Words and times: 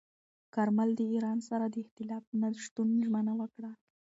کارمل 0.55 0.89
د 0.95 1.01
ایران 1.13 1.37
سره 1.49 1.65
د 1.69 1.75
اختلاف 1.83 2.23
د 2.27 2.31
نه 2.41 2.49
شتون 2.63 2.89
ژمنه 3.05 3.33
وکړه. 3.41 3.71